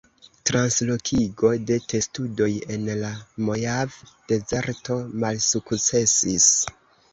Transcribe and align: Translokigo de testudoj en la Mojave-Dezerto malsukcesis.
Translokigo 0.49 1.51
de 1.71 1.77
testudoj 1.93 2.47
en 2.77 2.89
la 3.03 3.13
Mojave-Dezerto 3.49 4.99
malsukcesis. 5.27 6.53